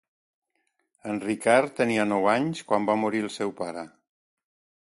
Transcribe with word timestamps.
En 1.11 1.19
Richard 1.25 1.75
tenia 1.81 2.07
nou 2.13 2.25
anys 2.33 2.63
quan 2.71 2.87
va 2.91 2.97
morir 3.05 3.21
el 3.27 3.31
seu 3.39 3.53
pare. 3.61 3.85